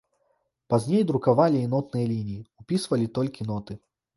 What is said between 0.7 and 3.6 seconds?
Пазней друкавалі і нотныя лініі, упісвалі толькі